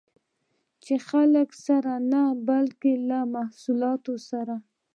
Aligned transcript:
چې 0.83 0.93
له 0.99 1.03
خلکو 1.09 1.55
سره 1.67 1.93
نه، 2.11 2.21
بلکې 2.47 2.91
له 3.09 3.19
محصولات 3.35 4.03
سره 4.29 4.55